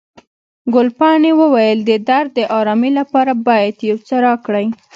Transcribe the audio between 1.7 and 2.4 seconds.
د درد د